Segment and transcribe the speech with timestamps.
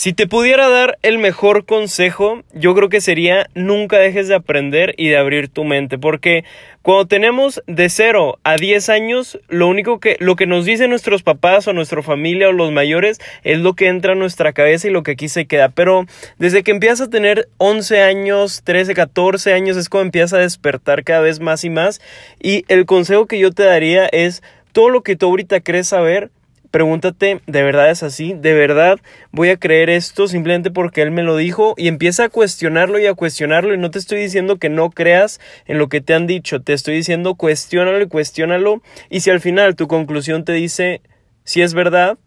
[0.00, 4.94] Si te pudiera dar el mejor consejo, yo creo que sería nunca dejes de aprender
[4.96, 6.42] y de abrir tu mente, porque
[6.80, 11.22] cuando tenemos de 0 a 10 años, lo único que lo que nos dicen nuestros
[11.22, 14.90] papás o nuestra familia o los mayores es lo que entra en nuestra cabeza y
[14.90, 16.06] lo que aquí se queda, pero
[16.38, 21.04] desde que empiezas a tener 11 años, 13, 14 años es cuando empiezas a despertar
[21.04, 22.00] cada vez más y más.
[22.42, 24.42] Y el consejo que yo te daría es
[24.72, 26.30] todo lo que tú ahorita crees saber,
[26.70, 28.34] pregúntate, ¿de verdad es así?
[28.34, 28.98] ¿De verdad
[29.32, 31.74] voy a creer esto simplemente porque él me lo dijo?
[31.76, 33.74] Y empieza a cuestionarlo y a cuestionarlo.
[33.74, 36.72] Y no te estoy diciendo que no creas en lo que te han dicho, te
[36.72, 38.82] estoy diciendo cuestiónalo y cuestiónalo.
[39.08, 41.02] Y si al final tu conclusión te dice
[41.44, 42.18] si es verdad,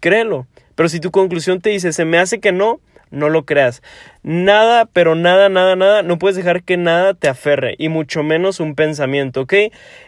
[0.00, 0.46] créelo.
[0.74, 3.82] Pero si tu conclusión te dice se me hace que no, no lo creas.
[4.22, 8.60] Nada, pero nada, nada, nada, no puedes dejar que nada te aferre y mucho menos
[8.60, 9.54] un pensamiento, ¿ok?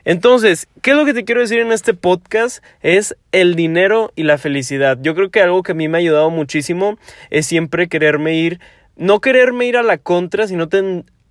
[0.05, 2.63] Entonces, ¿qué es lo que te quiero decir en este podcast?
[2.83, 4.99] Es el dinero y la felicidad.
[5.01, 6.99] Yo creo que algo que a mí me ha ayudado muchísimo
[7.31, 8.61] es siempre quererme ir,
[8.97, 10.69] no quererme ir a la contra, sino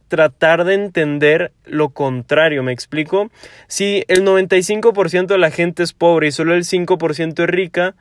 [0.07, 3.29] tratar de entender lo contrario, ¿me explico?
[3.67, 7.95] Si el 95% de la gente es pobre y solo el 5% es rica,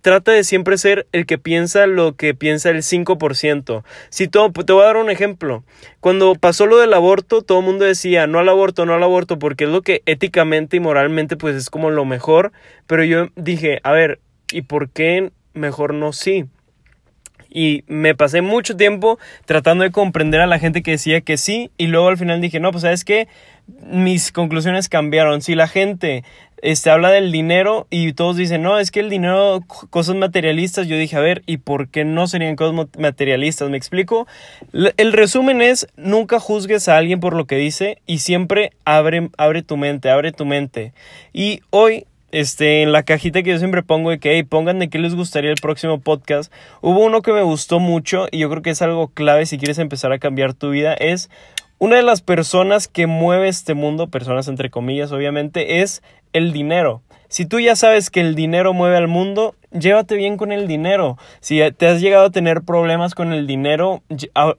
[0.00, 3.82] trata de siempre ser el que piensa lo que piensa el 5%.
[4.10, 5.64] Si todo, te voy a dar un ejemplo.
[6.00, 9.38] Cuando pasó lo del aborto, todo el mundo decía no al aborto, no al aborto,
[9.38, 12.52] porque es lo que éticamente y moralmente pues es como lo mejor.
[12.86, 14.20] Pero yo dije, a ver,
[14.52, 16.46] ¿y por qué mejor no sí?
[17.50, 21.70] Y me pasé mucho tiempo tratando de comprender a la gente que decía que sí
[21.78, 23.28] y luego al final dije, no, pues sabes qué,
[23.86, 25.40] mis conclusiones cambiaron.
[25.40, 26.24] Si la gente
[26.62, 29.60] este, habla del dinero y todos dicen, no, es que el dinero,
[29.90, 30.88] cosas materialistas.
[30.88, 33.70] Yo dije, a ver, ¿y por qué no serían cosas materialistas?
[33.70, 34.26] ¿Me explico?
[34.72, 39.62] El resumen es, nunca juzgues a alguien por lo que dice y siempre abre, abre
[39.62, 40.92] tu mente, abre tu mente.
[41.32, 44.88] Y hoy este, en la cajita que yo siempre pongo de que, hey, pongan de
[44.88, 46.52] qué les gustaría el próximo podcast.
[46.80, 49.78] Hubo uno que me gustó mucho y yo creo que es algo clave si quieres
[49.78, 50.94] empezar a cambiar tu vida.
[50.94, 51.30] Es
[51.78, 56.02] una de las personas que mueve este mundo, personas entre comillas, obviamente, es
[56.32, 57.02] el dinero.
[57.28, 61.18] Si tú ya sabes que el dinero mueve al mundo, llévate bien con el dinero.
[61.40, 64.02] Si te has llegado a tener problemas con el dinero,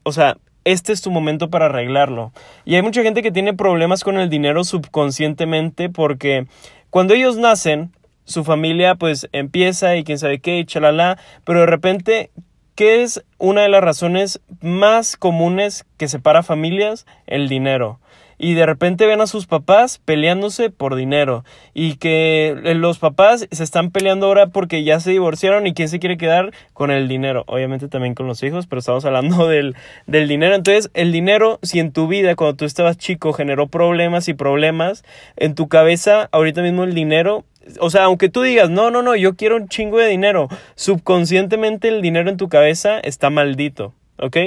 [0.04, 2.32] o sea, este es tu momento para arreglarlo.
[2.64, 6.46] Y hay mucha gente que tiene problemas con el dinero subconscientemente porque
[6.90, 7.92] cuando ellos nacen,
[8.26, 12.32] su familia pues empieza y quién sabe qué, chalala, pero de repente
[12.80, 17.06] ¿Qué es una de las razones más comunes que separa familias?
[17.28, 18.00] El dinero
[18.40, 23.48] y de repente ven a sus papás peleándose por dinero y que eh, los papás
[23.52, 27.08] se están peleando ahora porque ya se divorciaron y quién se quiere quedar con el
[27.08, 29.76] dinero, obviamente también con los hijos, pero estamos hablando del,
[30.08, 34.28] del dinero, entonces el dinero, si en tu vida cuando tú estabas chico generó problemas
[34.30, 35.04] y problemas,
[35.36, 37.44] en tu cabeza ahorita mismo el dinero
[37.80, 41.90] o sea, aunque tú digas, no, no, no, yo quiero un chingo de dinero, subconscientemente
[41.90, 44.38] el dinero en tu cabeza está maldito, ¿ok?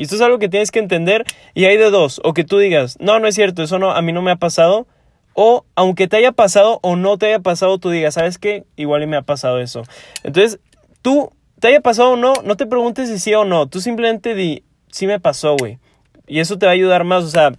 [0.00, 2.56] Y esto es algo que tienes que entender y hay de dos, o que tú
[2.56, 4.86] digas, no, no es cierto, eso no, a mí no me ha pasado,
[5.34, 8.64] o aunque te haya pasado o no te haya pasado, tú digas, ¿sabes qué?
[8.76, 9.82] Igual y me ha pasado eso.
[10.24, 10.58] Entonces,
[11.02, 14.34] tú, te haya pasado o no, no te preguntes si sí o no, tú simplemente
[14.34, 15.78] di, sí me pasó, güey.
[16.26, 17.52] Y eso te va a ayudar más, o sea,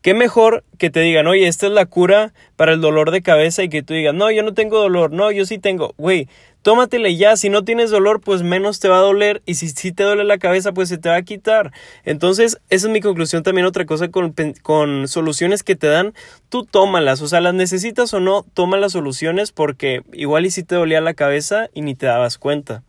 [0.00, 3.62] qué mejor que te digan, oye, esta es la cura para el dolor de cabeza
[3.62, 6.26] y que tú digas, no, yo no tengo dolor, no, yo sí tengo, güey,
[6.68, 9.90] tómatele ya, si no tienes dolor, pues menos te va a doler y si, si
[9.90, 11.72] te duele la cabeza, pues se te va a quitar.
[12.04, 16.12] Entonces, esa es mi conclusión también, otra cosa con, con soluciones que te dan,
[16.50, 20.62] tú tómalas, o sea, las necesitas o no, toma las soluciones porque igual y si
[20.62, 22.82] te dolía la cabeza y ni te dabas cuenta,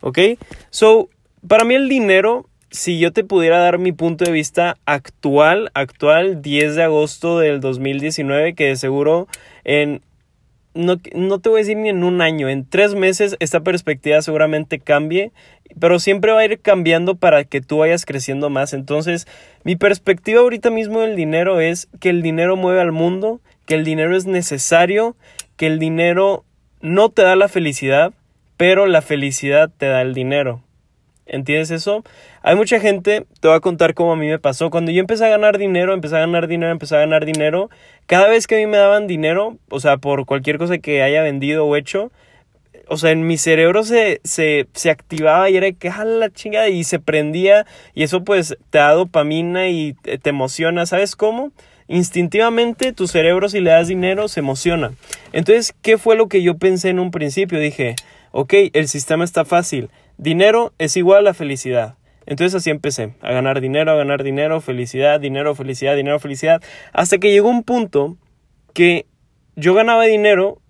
[0.00, 0.18] ¿ok?
[0.70, 1.08] So,
[1.46, 6.42] para mí el dinero si yo te pudiera dar mi punto de vista actual, actual
[6.42, 9.28] 10 de agosto del 2019, que de seguro
[9.62, 10.02] en
[10.74, 14.78] no, te voy a decir ni en un año, en tres meses esta perspectiva seguramente
[14.78, 15.32] cambie,
[15.78, 18.72] pero siempre va a ir cambiando para que tú vayas creciendo más.
[18.72, 19.26] Entonces,
[19.64, 23.84] mi perspectiva ahorita mismo del dinero es que el dinero mueve al mundo, que el
[23.84, 25.16] dinero es necesario,
[25.56, 26.44] que el dinero
[26.80, 28.12] no te da la felicidad,
[28.56, 30.62] pero la felicidad te da el dinero.
[31.32, 32.02] ¿Entiendes eso?
[32.42, 34.68] Hay mucha gente, te voy a contar cómo a mí me pasó.
[34.68, 37.70] Cuando yo empecé a ganar dinero, empecé a ganar dinero, empecé a ganar dinero,
[38.06, 41.22] cada vez que a mí me daban dinero, o sea, por cualquier cosa que haya
[41.22, 42.10] vendido o hecho,
[42.88, 46.68] o sea, en mi cerebro se, se, se activaba y era que, a la chingada,
[46.68, 51.52] y se prendía, y eso pues te da dopamina y te, te emociona, ¿sabes cómo?
[51.86, 54.90] Instintivamente tu cerebro si le das dinero se emociona.
[55.32, 57.60] Entonces, ¿qué fue lo que yo pensé en un principio?
[57.60, 57.94] Dije,
[58.32, 59.90] ok, el sistema está fácil
[60.20, 61.96] Dinero es igual a felicidad.
[62.26, 66.62] Entonces así empecé, a ganar dinero, a ganar dinero, felicidad, dinero, felicidad, dinero, felicidad,
[66.92, 68.18] hasta que llegó un punto
[68.74, 69.06] que
[69.56, 70.60] yo ganaba dinero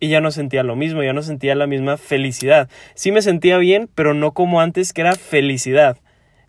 [0.00, 2.68] y ya no sentía lo mismo, ya no sentía la misma felicidad.
[2.96, 5.98] Sí me sentía bien, pero no como antes, que era felicidad.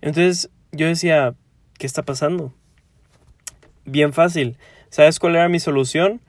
[0.01, 1.35] Entonces yo decía,
[1.77, 2.55] ¿qué está pasando?
[3.85, 4.57] Bien fácil.
[4.89, 6.21] ¿Sabes cuál era mi solución?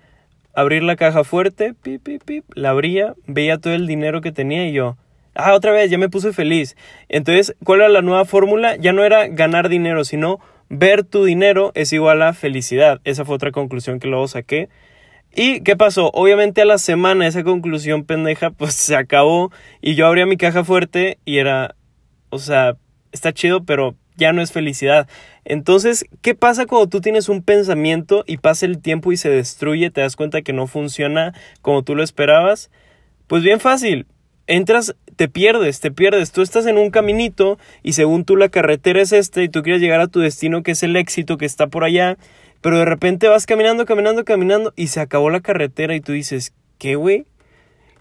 [0.56, 4.66] Abrir la caja fuerte, pip, pip, pip, la abría, veía todo el dinero que tenía
[4.66, 4.96] y yo,
[5.34, 6.76] ah, otra vez, ya me puse feliz.
[7.08, 8.74] Entonces, ¿cuál era la nueva fórmula?
[8.76, 13.00] Ya no era ganar dinero, sino ver tu dinero es igual a felicidad.
[13.04, 14.68] Esa fue otra conclusión que luego saqué.
[15.34, 16.10] ¿Y qué pasó?
[16.14, 19.52] Obviamente a la semana esa conclusión pendeja pues se acabó
[19.82, 21.76] y yo abría mi caja fuerte y era,
[22.30, 22.76] o sea,
[23.12, 25.08] está chido, pero ya no es felicidad.
[25.44, 29.90] Entonces, ¿qué pasa cuando tú tienes un pensamiento y pasa el tiempo y se destruye,
[29.90, 32.70] te das cuenta que no funciona como tú lo esperabas?
[33.26, 34.06] Pues bien fácil,
[34.46, 36.32] entras, te pierdes, te pierdes.
[36.32, 39.80] Tú estás en un caminito y según tú la carretera es esta y tú quieres
[39.80, 42.16] llegar a tu destino que es el éxito que está por allá
[42.66, 46.52] pero de repente vas caminando, caminando, caminando y se acabó la carretera y tú dices,
[46.78, 47.26] ¿qué, güey?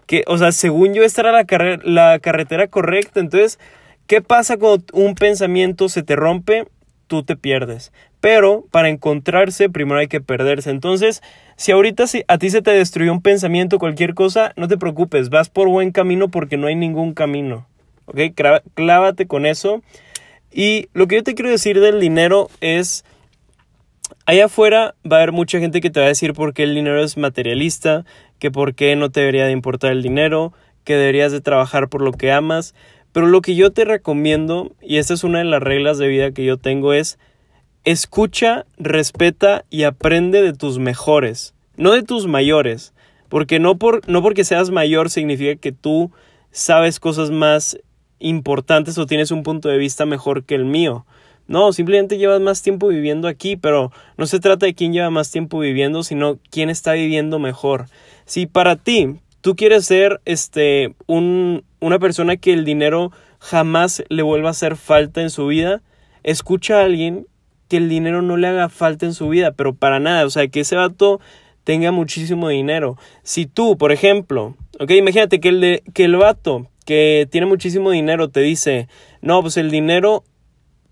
[0.06, 1.46] Que, o sea, según yo esta era la,
[1.84, 3.20] la carretera correcta.
[3.20, 3.60] Entonces,
[4.06, 6.66] ¿qué pasa cuando un pensamiento se te rompe?
[7.06, 7.92] Tú te pierdes.
[8.20, 10.70] Pero para encontrarse, primero hay que perderse.
[10.70, 11.22] Entonces,
[11.56, 15.48] si ahorita a ti se te destruyó un pensamiento, cualquier cosa, no te preocupes, vas
[15.48, 17.68] por buen camino porque no hay ningún camino.
[18.06, 18.20] ¿Ok?
[18.74, 19.82] Clávate con eso.
[20.52, 23.04] Y lo que yo te quiero decir del dinero es
[24.24, 26.74] Allá afuera va a haber mucha gente que te va a decir por qué el
[26.74, 28.04] dinero es materialista,
[28.38, 30.52] que por qué no te debería de importar el dinero,
[30.84, 32.74] que deberías de trabajar por lo que amas,
[33.16, 36.32] pero lo que yo te recomiendo, y esta es una de las reglas de vida
[36.32, 37.18] que yo tengo, es
[37.82, 42.92] escucha, respeta y aprende de tus mejores, no de tus mayores,
[43.30, 46.10] porque no, por, no porque seas mayor significa que tú
[46.50, 47.78] sabes cosas más
[48.18, 51.06] importantes o tienes un punto de vista mejor que el mío.
[51.48, 55.30] No, simplemente llevas más tiempo viviendo aquí, pero no se trata de quién lleva más
[55.30, 57.86] tiempo viviendo, sino quién está viviendo mejor.
[58.26, 64.24] Si para ti tú quieres ser este un, una persona que el dinero jamás le
[64.24, 65.82] vuelva a hacer falta en su vida,
[66.24, 67.28] escucha a alguien
[67.68, 70.48] que el dinero no le haga falta en su vida, pero para nada, o sea,
[70.48, 71.20] que ese vato
[71.62, 72.98] tenga muchísimo dinero.
[73.22, 77.92] Si tú, por ejemplo, ok, imagínate que el, de, que el vato que tiene muchísimo
[77.92, 78.88] dinero te dice,
[79.22, 80.24] no, pues el dinero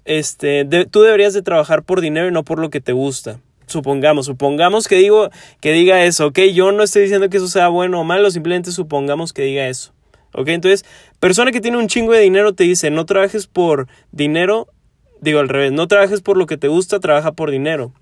[0.04, 3.40] este, tú deberías de trabajar por dinero y no por lo que te gusta.
[3.66, 5.30] Supongamos, supongamos que digo
[5.60, 8.72] que diga eso, ok, yo no estoy diciendo que eso sea bueno o malo, simplemente
[8.72, 9.92] supongamos que diga eso.
[10.32, 10.84] Ok, entonces,
[11.20, 14.68] persona que tiene un chingo de dinero te dice, no trabajes por dinero,
[15.20, 17.92] digo al revés, no trabajes por lo que te gusta, trabaja por dinero.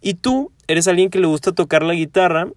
[0.00, 2.48] Y tú eres alguien que le gusta tocar la guitarra,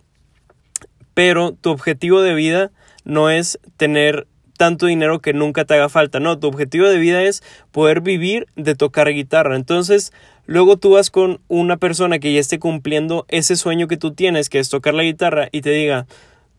[1.14, 2.72] pero tu objetivo de vida
[3.04, 4.28] no es tener
[4.58, 6.20] tanto dinero que nunca te haga falta.
[6.20, 9.56] No, tu objetivo de vida es poder vivir de tocar guitarra.
[9.56, 10.14] Entonces,
[10.46, 14.50] luego tú vas con una persona que ya esté cumpliendo ese sueño que tú tienes,
[14.50, 16.08] que es tocar la guitarra, y te diga,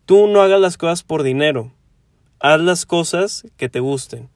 [0.05, 1.71] tú no hagas las cosas por dinero,
[2.39, 4.29] haz las cosas que te gusten.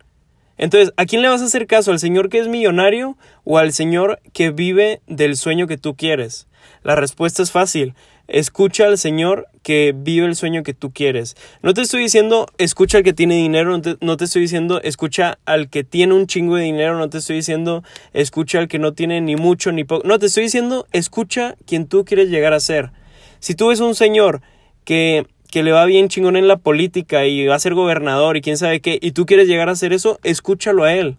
[0.58, 1.92] Entonces, ¿a quién le vas a hacer caso?
[1.92, 6.48] ¿Al señor que es millonario o al señor que vive del sueño que tú quieres?
[6.84, 7.96] La respuesta es fácil.
[8.28, 11.36] Escucha al Señor que vive el sueño que tú quieres.
[11.62, 15.70] No te estoy diciendo escucha al que tiene dinero, no te, estoy diciendo escucha al
[15.70, 17.84] que tiene un chingo de dinero, no te estoy diciendo
[18.14, 20.08] escucha al que no tiene ni mucho ni poco.
[20.08, 22.92] No, te estoy diciendo escucha quien tú quieres llegar a ser.
[23.40, 24.42] Si tú ves un señor
[24.86, 28.42] que, que le va bien chingón en la política y va a ser gobernador y
[28.42, 31.18] quién sabe qué, y tú quieres llegar a hacer eso, escúchalo a él.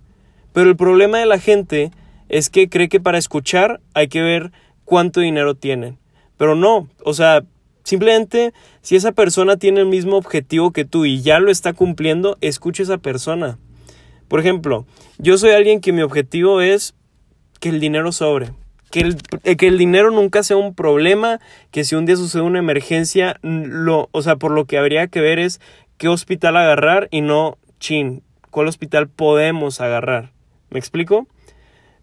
[0.53, 1.91] Pero el problema de la gente
[2.29, 4.53] es que cree que para escuchar hay que ver
[4.85, 5.99] cuánto dinero tienen.
[6.43, 7.45] Pero no, o sea,
[7.85, 12.37] simplemente si esa persona tiene el mismo objetivo que tú y ya lo está cumpliendo,
[12.41, 13.61] escucha a esa persona.
[14.27, 14.85] Por ejemplo,
[15.19, 16.97] yo soy alguien que mi objetivo es
[17.61, 18.51] que el dinero sobre.
[18.91, 21.39] Que el, eh, que el dinero nunca sea un problema,
[21.71, 25.21] que si un día sucede una emergencia, lo, o sea, por lo que habría que
[25.21, 25.61] ver es
[25.97, 30.33] qué hospital agarrar y no, chin, cuál hospital podemos agarrar.
[30.71, 31.29] ¿Me explico?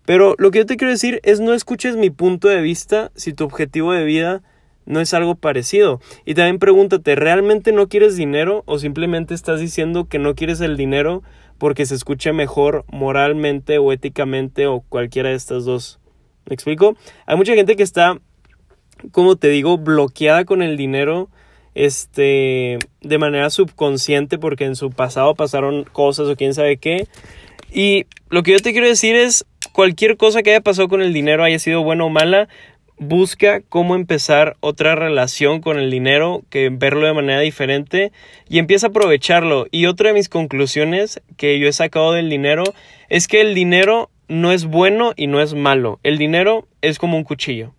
[0.10, 3.32] Pero lo que yo te quiero decir es no escuches mi punto de vista si
[3.32, 4.42] tu objetivo de vida
[4.88, 6.02] no es algo parecido.
[6.26, 10.78] Y también pregúntate, ¿realmente no quieres dinero o simplemente estás diciendo que no quieres el
[10.78, 11.22] dinero
[11.60, 16.00] porque se escuche mejor moralmente o éticamente o cualquiera de estas dos?
[16.48, 16.98] ¿Me explico?
[17.28, 18.18] Hay mucha gente que está,
[19.12, 21.30] como te digo, bloqueada con el dinero
[21.76, 27.08] este de manera subconsciente porque en su pasado pasaron cosas o quién sabe qué.
[27.72, 29.46] Y lo que yo te quiero decir es
[29.80, 32.50] cualquier cosa que haya pasado con el dinero, haya sido buena o mala,
[32.98, 38.12] busca cómo empezar otra relación con el dinero, que verlo de manera diferente
[38.50, 39.68] y empieza a aprovecharlo.
[39.72, 42.66] Y otra de mis conclusiones que yo he sacado del dinero
[43.08, 46.02] es que el dinero no es bueno y no es malo.
[46.04, 47.74] El dinero es como un cuchillo.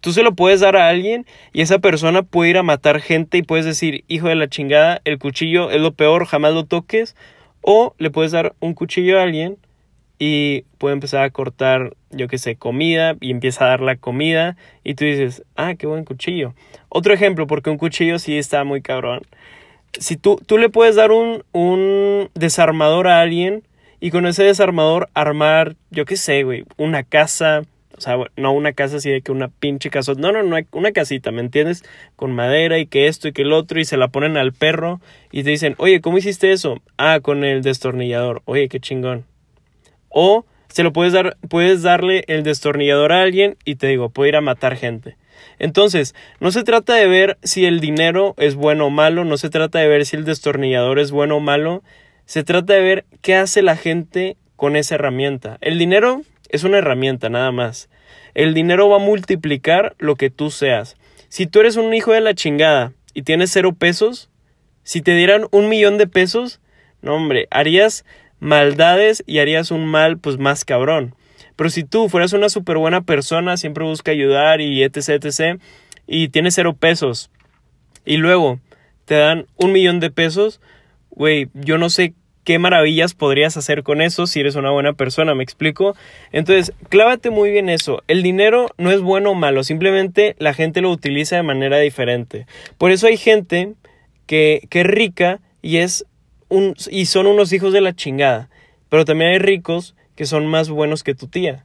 [0.00, 3.36] Tú se lo puedes dar a alguien y esa persona puede ir a matar gente
[3.36, 7.16] y puedes decir, hijo de la chingada, el cuchillo es lo peor, jamás lo toques.
[7.60, 9.58] O le puedes dar un cuchillo a alguien
[10.18, 14.56] y puede empezar a cortar, yo qué sé, comida y empieza a dar la comida
[14.82, 16.54] y tú dices, ah, qué buen cuchillo.
[16.88, 19.22] Otro ejemplo, porque un cuchillo sí está muy cabrón.
[19.98, 23.62] Si tú, tú le puedes dar un, un desarmador a alguien
[24.00, 27.62] y con ese desarmador armar, yo qué sé, güey, una casa,
[27.96, 30.14] o sea, no una casa así de que una pinche casa.
[30.16, 31.84] No, no, no, una casita, ¿me entiendes?
[32.16, 35.00] Con madera y que esto y que el otro y se la ponen al perro
[35.32, 36.80] y te dicen, oye, ¿cómo hiciste eso?
[36.96, 38.42] Ah, con el destornillador.
[38.44, 39.24] Oye, qué chingón.
[40.08, 44.30] O se lo puedes dar, puedes darle el destornillador a alguien y te digo, puede
[44.30, 45.16] ir a matar gente.
[45.58, 49.50] Entonces, no se trata de ver si el dinero es bueno o malo, no se
[49.50, 51.82] trata de ver si el destornillador es bueno o malo,
[52.26, 55.58] se trata de ver qué hace la gente con esa herramienta.
[55.60, 57.88] El dinero es una herramienta nada más.
[58.34, 60.96] El dinero va a multiplicar lo que tú seas.
[61.28, 64.30] Si tú eres un hijo de la chingada y tienes cero pesos,
[64.82, 66.60] si te dieran un millón de pesos,
[67.02, 68.04] no hombre, harías
[68.40, 71.14] maldades y harías un mal pues más cabrón.
[71.56, 75.60] Pero si tú fueras una súper buena persona, siempre busca ayudar y etc, etc,
[76.06, 77.30] y tienes cero pesos,
[78.04, 78.60] y luego
[79.04, 80.60] te dan un millón de pesos,
[81.10, 82.14] güey, yo no sé
[82.44, 85.94] qué maravillas podrías hacer con eso si eres una buena persona, ¿me explico?
[86.32, 88.02] Entonces, clávate muy bien eso.
[88.08, 92.46] El dinero no es bueno o malo, simplemente la gente lo utiliza de manera diferente.
[92.78, 93.74] Por eso hay gente
[94.26, 96.06] que, que es rica y es
[96.90, 98.48] y son unos hijos de la chingada.
[98.88, 101.64] Pero también hay ricos que son más buenos que tu tía.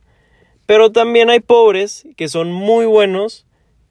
[0.65, 3.45] Pero también hay pobres que son muy buenos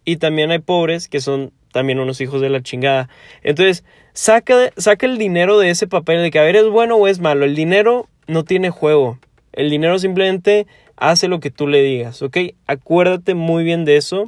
[0.04, 3.08] y también hay pobres que son también unos hijos de la chingada.
[3.42, 7.08] Entonces, saca, saca el dinero de ese papel de que a ver es bueno o
[7.08, 7.44] es malo.
[7.44, 9.18] El dinero no tiene juego.
[9.52, 12.38] El dinero simplemente hace lo que tú le digas, ¿ok?
[12.66, 14.26] Acuérdate muy bien de eso.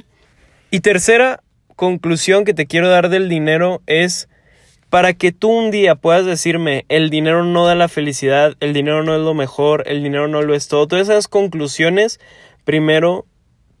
[0.71, 1.41] Y tercera
[1.75, 4.27] conclusión que te quiero dar del dinero es
[4.89, 9.03] para que tú un día puedas decirme el dinero no da la felicidad, el dinero
[9.03, 10.87] no es lo mejor, el dinero no lo es todo.
[10.87, 12.19] Todas esas conclusiones,
[12.63, 13.25] primero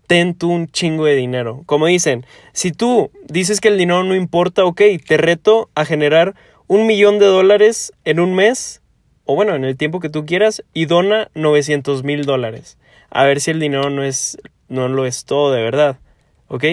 [0.07, 1.63] ten tú un chingo de dinero.
[1.65, 6.35] Como dicen, si tú dices que el dinero no importa, ok, te reto a generar
[6.67, 8.81] un millón de dólares en un mes,
[9.25, 12.77] o bueno, en el tiempo que tú quieras, y dona 900 mil dólares.
[13.09, 15.99] A ver si el dinero no es, no lo es todo de verdad,
[16.47, 16.65] ok.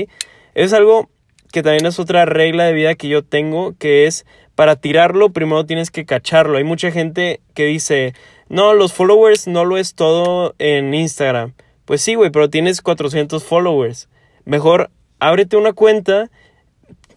[0.55, 1.11] Es algo
[1.53, 5.65] que también es otra regla de vida que yo tengo, que es para tirarlo primero
[5.65, 6.59] tienes que cacharlo.
[6.59, 8.15] Hay mucha gente que dice,
[8.49, 11.55] no, los followers no lo es todo en Instagram.
[11.85, 14.09] Pues sí, güey, pero tienes 400 followers.
[14.45, 14.91] Mejor
[15.21, 16.31] ábrete una cuenta,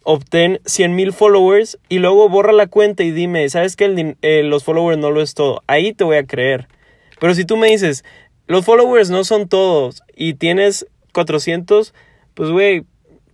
[0.04, 4.64] obtén 100 mil followers y luego borra la cuenta y dime, ¿sabes que eh, los
[4.64, 5.64] followers no lo es todo?
[5.68, 6.68] Ahí te voy a creer.
[7.20, 8.04] Pero si tú me dices,
[8.48, 11.94] los followers no son todos y tienes 400,
[12.34, 12.84] pues güey,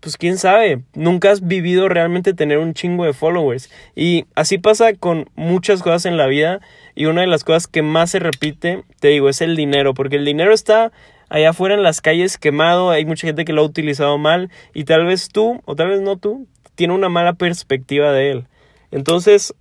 [0.01, 3.69] pues quién sabe, nunca has vivido realmente tener un chingo de followers.
[3.95, 6.59] Y así pasa con muchas cosas en la vida.
[6.95, 10.17] Y una de las cosas que más se repite, te digo, es el dinero, porque
[10.17, 10.91] el dinero está
[11.29, 14.49] allá afuera en las calles quemado, hay mucha gente que lo ha utilizado mal.
[14.73, 18.47] Y tal vez tú, o tal vez no tú, tiene una mala perspectiva de él.
[18.89, 19.53] Entonces,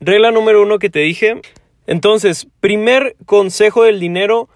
[0.00, 1.40] regla número uno que te dije,
[1.86, 4.48] entonces, primer consejo del dinero,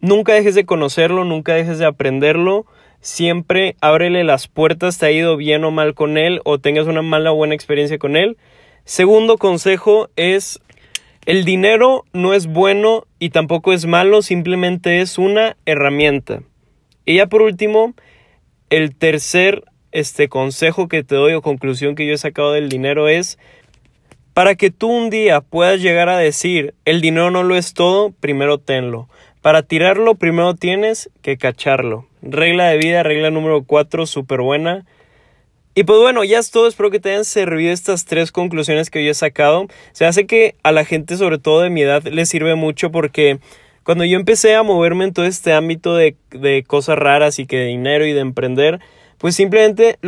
[0.00, 2.66] nunca dejes de conocerlo, nunca dejes de aprenderlo
[3.02, 7.02] siempre ábrele las puertas, te ha ido bien o mal con él o tengas una
[7.02, 8.38] mala o buena experiencia con él.
[8.84, 10.60] Segundo consejo es
[11.26, 16.42] el dinero no es bueno y tampoco es malo, simplemente es una herramienta.
[17.04, 17.94] Y ya por último,
[18.70, 23.08] el tercer este consejo que te doy o conclusión que yo he sacado del dinero
[23.08, 23.38] es
[24.32, 28.12] para que tú un día puedas llegar a decir el dinero no lo es todo,
[28.12, 29.08] primero tenlo.
[29.42, 32.06] Para tirarlo, primero tienes que cacharlo.
[32.22, 34.86] Regla de vida, regla número 4, súper buena.
[35.74, 36.68] Y pues bueno, ya es todo.
[36.68, 39.66] Espero que te hayan servido estas tres conclusiones que yo he sacado.
[39.90, 43.40] Se hace que a la gente, sobre todo de mi edad, le sirve mucho porque
[43.82, 47.56] cuando yo empecé a moverme en todo este ámbito de, de cosas raras y que
[47.56, 48.78] de dinero y de emprender,
[49.18, 49.98] pues simplemente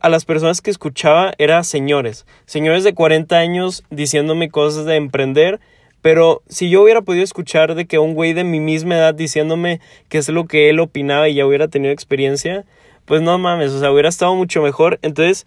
[0.00, 5.60] a las personas que escuchaba era señores, señores de 40 años diciéndome cosas de emprender
[6.02, 9.80] pero si yo hubiera podido escuchar de que un güey de mi misma edad diciéndome
[10.08, 12.64] qué es lo que él opinaba y ya hubiera tenido experiencia,
[13.04, 14.98] pues no mames, o sea, hubiera estado mucho mejor.
[15.02, 15.46] Entonces,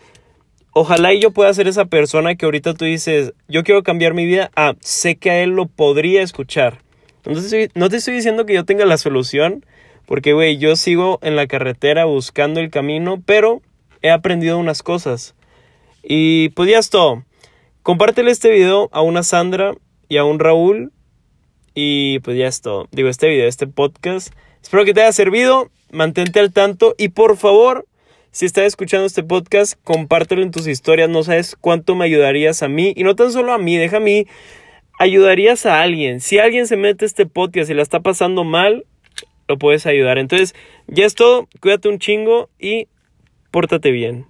[0.73, 4.25] ojalá y yo pueda ser esa persona que ahorita tú dices, yo quiero cambiar mi
[4.25, 6.79] vida, ah, sé que a él lo podría escuchar.
[7.25, 9.65] Entonces, no te estoy diciendo que yo tenga la solución,
[10.05, 13.61] porque, güey, yo sigo en la carretera buscando el camino, pero
[14.01, 15.33] he aprendido unas cosas.
[16.03, 17.23] Y pues ya es todo.
[17.81, 19.73] Compártele este video a una Sandra
[20.13, 20.91] y a un Raúl
[21.73, 22.87] Y pues ya es todo.
[22.91, 24.31] Digo, este video, este podcast.
[24.61, 25.71] Espero que te haya servido.
[25.91, 26.93] Mantente al tanto.
[26.99, 27.87] Y por favor,
[28.29, 31.09] si estás escuchando este podcast, compártelo en tus historias.
[31.09, 32.93] No sabes cuánto me ayudarías a mí.
[32.95, 34.27] Y no tan solo a mí, deja a mí.
[34.99, 36.21] Ayudarías a alguien.
[36.21, 38.85] Si alguien se mete este podcast y la está pasando mal,
[39.47, 40.19] lo puedes ayudar.
[40.19, 40.53] Entonces,
[40.85, 41.47] ya es todo.
[41.59, 42.87] Cuídate un chingo y
[43.49, 44.27] pórtate bien.